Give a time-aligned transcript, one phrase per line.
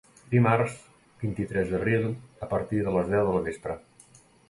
[0.29, 0.77] Dimarts,
[1.25, 2.09] vint-i-tres d’abril
[2.47, 3.81] a partir de les deu del vespre.